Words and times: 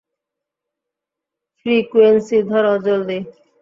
Frequency 1.59 2.37
ধর, 2.49 2.65
জলদি। 2.85 3.19